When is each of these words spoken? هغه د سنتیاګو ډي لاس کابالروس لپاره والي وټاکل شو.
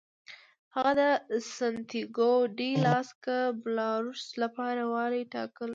هغه 0.75 0.91
د 0.99 1.01
سنتیاګو 1.57 2.33
ډي 2.57 2.71
لاس 2.85 3.07
کابالروس 3.25 4.25
لپاره 4.41 4.81
والي 4.93 5.19
وټاکل 5.23 5.67
شو. 5.69 5.69